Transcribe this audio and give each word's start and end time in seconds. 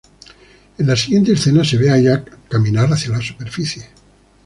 En 0.79 0.87
la 0.87 0.95
siguiente 0.95 1.33
escena 1.33 1.63
se 1.63 1.77
ve 1.77 1.91
a 1.91 1.99
"Jack" 1.99 2.35
caminar 2.49 2.89
hacia 2.91 3.11
la 3.11 3.21
superficie. 3.21 3.85